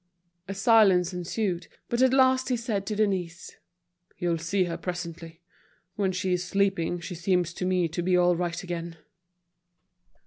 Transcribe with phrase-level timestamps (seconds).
[0.47, 3.57] A silence ensued, but at last he said to Denise:
[4.17, 5.41] "You'll see her presently.
[5.95, 8.97] When she is sleeping, she seems to me to be all right again."